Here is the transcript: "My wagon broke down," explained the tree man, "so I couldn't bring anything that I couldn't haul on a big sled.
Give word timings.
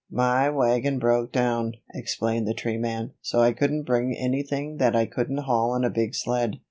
"My 0.09 0.49
wagon 0.49 0.97
broke 0.97 1.31
down," 1.31 1.73
explained 1.93 2.47
the 2.47 2.55
tree 2.55 2.77
man, 2.79 3.11
"so 3.21 3.41
I 3.41 3.53
couldn't 3.53 3.83
bring 3.83 4.17
anything 4.17 4.77
that 4.77 4.95
I 4.95 5.05
couldn't 5.05 5.43
haul 5.43 5.73
on 5.73 5.85
a 5.85 5.91
big 5.91 6.15
sled. 6.15 6.55